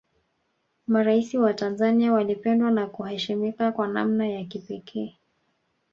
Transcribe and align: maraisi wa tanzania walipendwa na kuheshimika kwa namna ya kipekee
maraisi 0.87 1.37
wa 1.37 1.53
tanzania 1.53 2.13
walipendwa 2.13 2.71
na 2.71 2.87
kuheshimika 2.87 3.71
kwa 3.71 3.87
namna 3.87 4.27
ya 4.27 4.43
kipekee 4.45 5.17